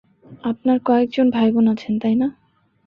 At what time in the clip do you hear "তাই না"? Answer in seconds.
1.99-2.27